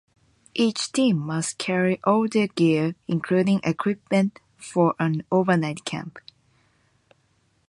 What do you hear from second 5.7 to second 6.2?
camp.